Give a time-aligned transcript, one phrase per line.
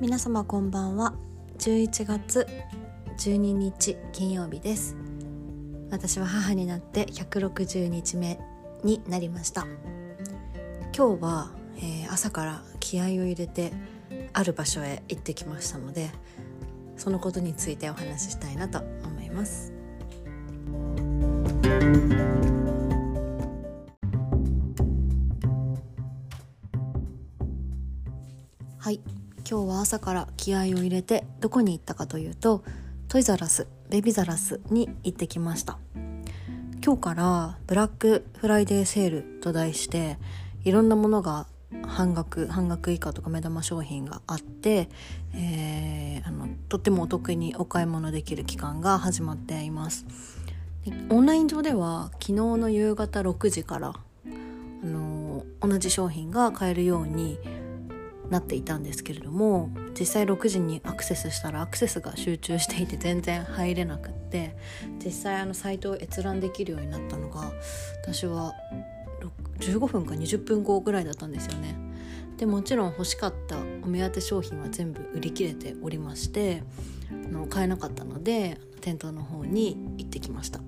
[0.00, 1.12] 皆様こんばんは。
[1.58, 2.46] 11月
[3.18, 4.96] 12日金曜日です。
[5.90, 8.38] 私は母になって160日目
[8.84, 9.66] になりました。
[10.96, 13.72] 今日は、えー、朝から気合を入れて
[14.32, 16.10] ある場所へ行ってきましたので
[16.96, 19.72] そのことについてお話ししたいなと思います。
[29.50, 32.62] 今日は朝から気合を入れてどこに行ったかというと
[33.08, 35.78] トイザラスベビザラスに行ってきました。
[36.84, 40.18] 今日からブラックフライデーセールと題して
[40.64, 41.46] いろんなものが
[41.86, 44.90] 半額半額以下とか目玉商品があって、
[45.34, 50.04] えー、あのとってもお得にお買い物できる期間が始まっています。
[51.08, 57.38] オンライン上では昨日の夕方6時からあの同じ商品が買えるように
[58.30, 64.56] なっていたんですけれども実際6時にアクセスしたらアクセスが集中していて全然入れなくって
[65.04, 67.52] 実際あのサイトを閲覧できるようになったのが
[68.02, 68.54] 私は
[69.60, 71.76] 15分か20分後ぐらいだったんですよね。
[72.36, 76.62] でもちろん欲しかったお目当て商品は全部売り切れておりまして
[77.10, 80.60] あの買えなかったので店頭の方に行ってきました。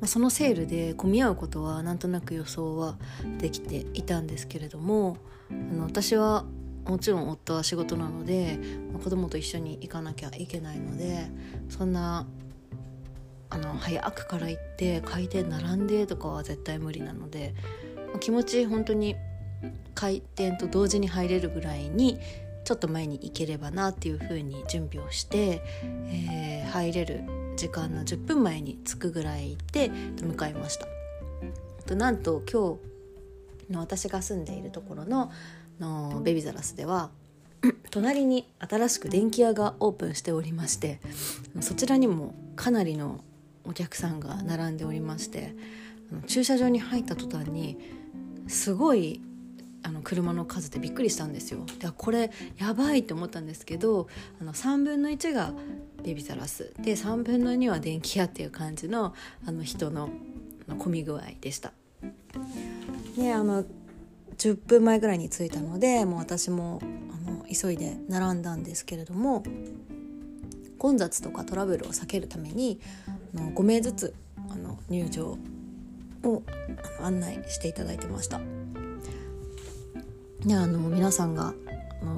[0.00, 2.96] まあ、そのセールで混み合うことはなんとなく予想は
[3.38, 5.18] できていたんですけれども
[5.50, 6.44] あの私は
[6.86, 8.58] もちろん夫は仕事なので、
[8.92, 11.28] まあ、子供と一緒に行かなきゃいけないので
[11.68, 12.26] そんな
[13.50, 17.54] あの早くから行って開店並んでとかは絶対無理なので、
[18.12, 19.16] ま、気持ち本当に
[19.94, 22.18] 開店と同時に入れるぐらいに
[22.70, 25.60] ちょっと前に行ければなっていうふうに準備をして、
[26.06, 27.24] えー、入れる
[27.56, 29.90] 時間の10分前に着くぐらいで
[30.22, 30.86] 向かいました。
[31.84, 32.78] となんと今
[33.68, 35.32] 日の私が住んでいるところの
[35.80, 37.10] のベビザラスでは
[37.90, 41.00] 隣に新しく電気屋がオープンしておりまして
[41.60, 43.24] そちらにもかなりの
[43.64, 45.56] お客さんが並んでおりまして
[46.28, 47.78] 駐車場に入った途端に
[48.46, 49.20] すごい
[49.82, 51.64] あの車の数でびっくりしたんですよ。
[51.78, 54.08] でこれやばいって思ったんですけど
[54.40, 55.52] あの3分の1が
[56.02, 59.14] ベビザラスで3分の2は電気屋っていう感じの
[59.46, 60.10] あの人の
[60.78, 61.72] 混み具合でした。
[63.16, 63.64] であの
[64.36, 69.42] 10分前ぐらいに着いたのでもう私もあの急いで並んだんですけれども
[70.78, 72.80] 混雑とかトラブルを避けるために
[73.34, 74.14] あの5名ずつ
[74.50, 75.36] あの入場
[76.24, 76.42] を
[77.02, 78.40] 案内していただいてました。
[80.44, 81.54] であの皆さんが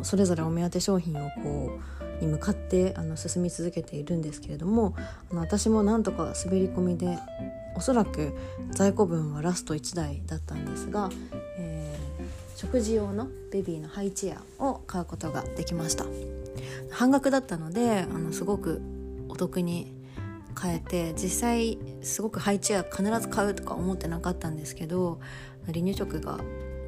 [0.02, 1.78] それぞれお目当て商品をこ
[2.20, 4.94] うに向かってあの進み続けているんですけれども
[5.30, 7.18] あの私もなんとか滑り込みで
[7.74, 8.32] おそらく
[8.70, 11.10] 在庫分はラスト1台だったんですが、
[11.58, 16.06] えー、食事用のベビーのハイチェアを買うことができました。
[16.90, 18.80] 半額だったのであのすごく
[19.28, 19.92] お得に
[20.54, 25.18] 買えて実際すごくハイチェア必ず買うとか思ってなかったんですけど
[25.66, 26.38] 離乳食が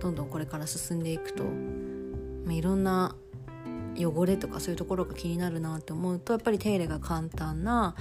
[0.05, 3.17] どんどんこれから進んでいくと、まあ、いろんな
[3.97, 7.95] 汚れとかそういうところが気になるなって思うとやっぱり手入れが簡単な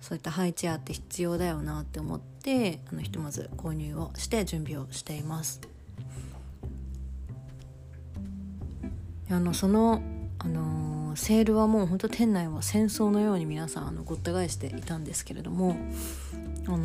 [0.00, 5.60] そういったハイチェアって必要だよなって思ってあのひとまず購入をして準備をしています。
[9.30, 10.02] あのその、
[10.38, 15.76] あのー、セールはもう本当店内は戦争のように皆さんあのごった返していたんですけれども、
[16.66, 16.80] あのー、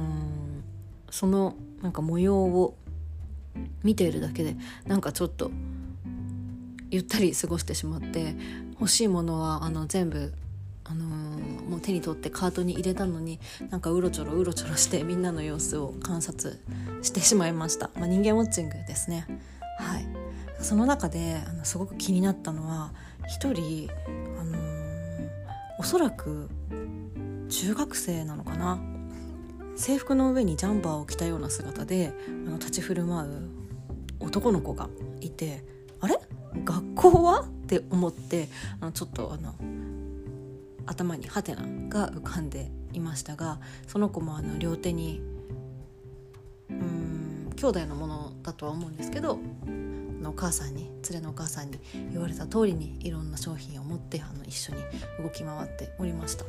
[1.12, 2.76] そのなんか模様を
[3.84, 4.56] 見ているだけで
[4.88, 5.52] なんかちょっと
[6.90, 8.36] ゆったり過ごしてしまって
[8.74, 10.34] 欲しいものはあの全部
[10.84, 13.40] あのー、もう手に取ってカートに入れたのに
[13.70, 16.60] なんかうろちょろうろちょろしてみんなの様子を観察
[17.02, 19.26] してしまいました、まあ、人間ウォッチングですね。
[19.80, 20.08] はい。
[20.60, 22.92] その中であのすごく気になったのは
[23.28, 23.90] 一人、
[24.38, 25.30] あのー、
[25.80, 26.50] おそらく
[27.50, 28.80] 中学生なのかな。
[29.81, 33.50] 制服の上にジャンバーを着たような姿であの立ち振る舞う
[34.20, 34.90] 男の子が
[35.22, 35.64] いて
[36.00, 36.20] あれ？
[36.64, 37.41] 学校は？
[37.41, 38.47] って思って
[38.79, 39.56] あのちょっとあの
[40.85, 45.20] 頭にハテナが浮かんでいましたがその子もあの両手に
[46.70, 49.40] うん兄弟のものだとは思うんですけど
[50.23, 51.79] お母さんに連れのお母さんに
[52.11, 54.84] 言われた通りにいろんな商品を持ってあの一緒に
[55.23, 56.46] 動き回っておりました。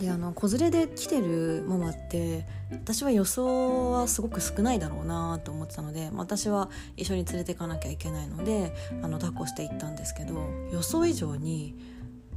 [0.00, 10.42] であの子連れで来てるママって私は予想はすごく少ないだろうなと思ってたので私は一緒に連れていかなきゃいけないのであの抱っこしていったんですけど
[10.72, 11.76] 予想以上に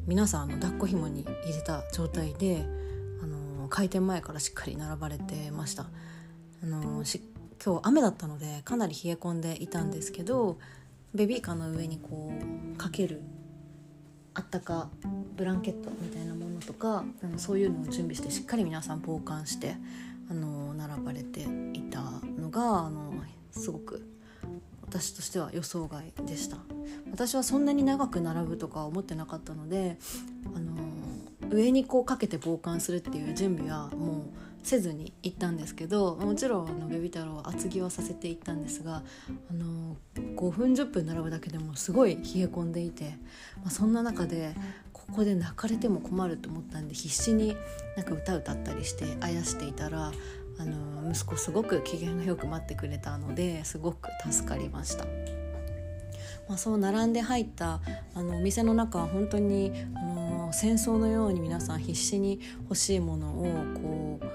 [0.05, 2.65] 皆さんあの抱っこ紐に入れた状態で
[3.21, 5.85] あの開店前からしっかり並ばれてました。
[6.63, 7.03] あの
[7.63, 10.57] 今日雨だったのでかなり冷え込んでいたんですけど
[11.13, 12.33] ベビーカーの上にこ
[12.73, 13.21] うかける
[14.35, 14.89] あったか
[15.35, 19.75] ブランケットみたいなものとかあのそういうのを準備してしっかり皆さん防寒して
[20.29, 21.41] あの並ばれて
[21.73, 22.01] いた
[22.39, 23.13] のがあの
[23.51, 24.05] すごく
[24.81, 26.57] 私としては予想外でした。
[27.11, 29.97] 私はそんなに長く並ぶとか思ってなかったので
[30.55, 30.73] あの
[31.51, 34.23] 上にこうかけて防寒するっていう準備はもう
[34.63, 39.03] せずに行ったんですけどもちろんあのベビ太郎は厚着をさせていったんですが
[39.51, 39.95] あの
[40.35, 43.17] 5分10分並ぶだけでもすごい冷え込んでいて、
[43.57, 44.55] まあ、そんな中で
[44.91, 47.55] ここで泣かれても困ると思ったんで必死に
[47.95, 50.11] なんか歌歌ったりしてあやしていたら
[50.59, 55.05] あの息子すごく機嫌がよく待ってくれたのですごく助かりました。
[56.47, 57.79] まあ、そう並んで入った
[58.13, 64.25] あのお店の中は本当にあの戦争のように皆さん必死に欲しいものをこう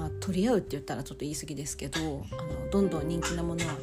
[0.00, 3.74] まあ、取り合うって言ったらちょっと言い過ぎですけどあのどんどん人気なものは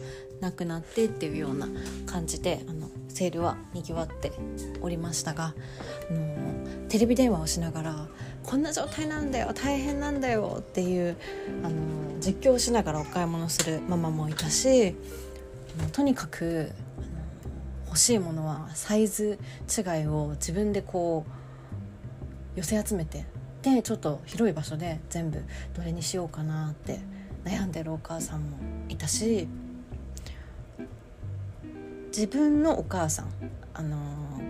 [0.41, 1.67] なくなってっていうような
[2.07, 4.31] 感じであのセールはにぎわって
[4.81, 5.53] おりましたが
[6.09, 8.07] あのテレビ電話をしながら
[8.43, 11.17] 「こんな状態なんだよ大変なんだよ」っていう
[11.63, 11.75] あの
[12.19, 14.95] 実況をしながらお買い物するママもいたし
[15.91, 16.71] とにかく
[17.85, 19.37] 欲しいものはサイズ
[19.69, 21.27] 違いを自分でこ
[22.55, 23.25] う寄せ集めて
[23.61, 25.43] でちょっと広い場所で全部
[25.75, 26.99] どれにしようかなって
[27.43, 28.57] 悩んでるお母さんも
[28.89, 29.47] いたし
[32.07, 33.27] 自分のお母さん
[33.73, 33.97] あの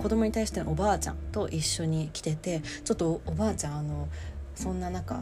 [0.01, 4.07] 子供に対してのおばあちゃんと一緒に来ててちょっとおばあちゃんあの
[4.56, 5.15] そんな中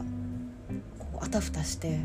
[0.98, 2.00] こうあたふたしてあの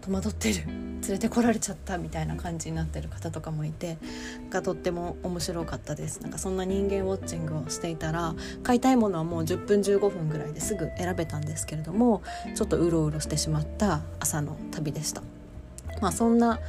[0.00, 0.87] 戸惑ってる。
[1.02, 3.98] 連れてこられちゃったみたいな感じになってる方とかもいて
[4.50, 12.22] がとっても面白かったですなんかそんな人間ウォッチングをしていたら買いたいものはもう10分15分ぐらいですぐ選べたんですけれども
[12.54, 15.22] ちょっとうろうろしてしまった朝の旅でした。
[16.00, 16.60] まあ、そんな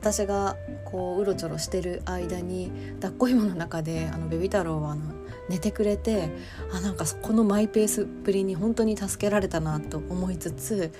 [0.00, 5.21] 私がこううろちょろしてる間に抱っこ紐の中であのベビ太郎はあの
[5.52, 6.30] 寝てくれて
[6.72, 10.92] あなんかこのマイペースっぷりに本当に助けられたなと思いつつ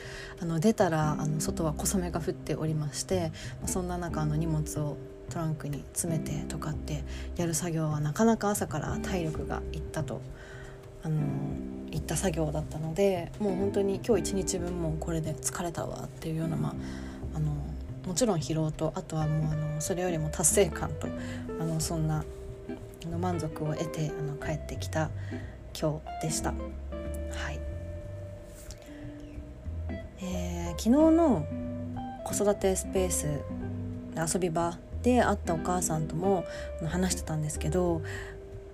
[0.43, 3.33] あの出たらあの外は小雨が降っておりまして
[3.65, 4.99] そんな中の荷物を
[5.31, 7.03] トランクに詰めてとかって
[7.37, 10.21] やる作業はなかなか朝から体力がいったと。
[11.05, 11.21] あの
[11.91, 16.75] いった作業だったのでもう本当に今日一日分もこれで疲れたわっていうような、まあ、
[17.35, 17.57] あの
[18.07, 21.09] もちろん疲労とあとはもうあのそれよりも達成感と
[21.61, 22.25] あのそんな
[23.09, 25.11] の満足を得てあの帰ってきた
[25.79, 26.51] 今日でした。
[26.51, 26.55] は
[27.51, 27.61] い
[30.21, 31.47] えー、昨日の
[32.25, 33.41] 子育てスペース
[34.35, 36.45] 遊び場で会ったお母さんとも
[36.87, 38.03] 話してたんですけど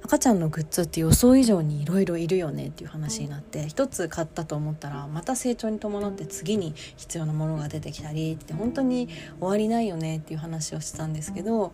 [0.02, 9.08] 赤ちゃんのグッズって予想以上にいろいろいるよねっていう話になって一つ買ったと思ったらまた成長に伴って次に必要なものが出てきたりって本当に
[9.40, 11.72] 終わりないよねっていう話をしてたんですけど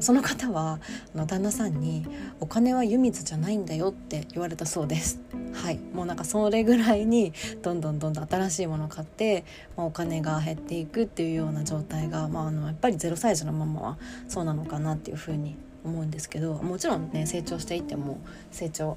[0.00, 0.80] その方は
[1.14, 2.06] あの旦那さんに
[2.40, 5.20] 「お金は湯水じゃないんだよ」って言われたそうです。
[5.52, 9.44] はいもうなんかそれぐらいにどんどんどんどん新しいものを買って、
[9.76, 13.98] まあ、お金が減っていくっていうような状態が、まあ、あのやっぱり0歳児のママは
[14.28, 18.18] そうなのかなっていうふうに思うんですけどもちろんね成長していっても
[18.50, 18.96] 成長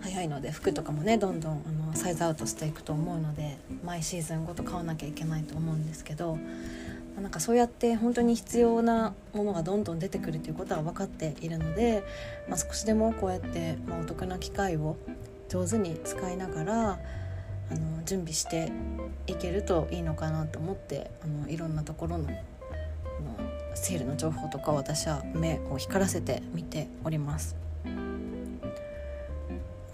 [0.00, 6.38] 早いので服とかもねどんどんあのサイズアウトしていくと思うので毎シーズンごと買わなきゃいけないと思うんですけど
[7.20, 12.04] なんかそうやって本当に必要なものがどんどん出てくるということは分かっているので、
[12.48, 14.96] まあ、少しでもこうやって、まあ、お得な機会を
[15.48, 16.90] 上手に使いながら
[17.70, 18.70] あの準備して
[19.26, 22.28] いけるといいのかなと思ってあのいろんなところの
[23.74, 27.56] セールの情報とかを私は目を光らせて見ております。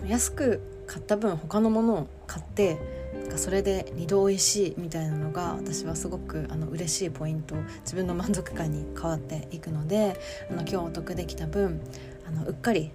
[0.06, 3.01] 安く買った分他のものを買って
[3.36, 10.18] それで2度美味しいみたいなのが私はすごくあの嬉しいポイント自分の満足感に変わっていくので
[10.50, 11.80] あの今日お得できた分
[12.26, 12.90] あのうっかり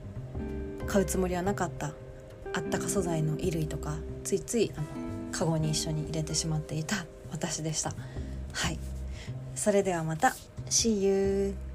[0.88, 1.94] 買うつもりはなかった
[2.54, 4.88] あったか素材の衣類とかついついあの
[5.32, 7.94] カゴに一緒に入れてしまっていた私でした。
[8.54, 8.80] はい。
[9.56, 10.36] それではまた。
[10.70, 11.67] See you!